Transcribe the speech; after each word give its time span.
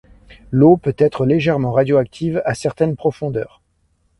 L'eau 0.49 0.77
peut 0.77 0.95
être 0.97 1.27
légèrement 1.27 1.71
radioactive 1.73 2.41
à 2.43 2.55
certaines 2.55 2.95
profondeurs. 2.95 3.61